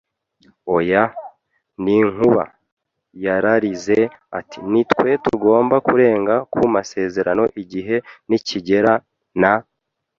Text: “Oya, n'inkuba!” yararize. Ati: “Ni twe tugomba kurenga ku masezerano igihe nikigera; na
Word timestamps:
“Oya, 0.75 1.03
n'inkuba!” 1.83 2.43
yararize. 3.23 3.99
Ati: 4.39 4.57
“Ni 4.71 4.81
twe 4.91 5.09
tugomba 5.25 5.75
kurenga 5.87 6.35
ku 6.53 6.61
masezerano 6.75 7.43
igihe 7.61 7.95
nikigera; 8.27 8.93
na 9.41 9.53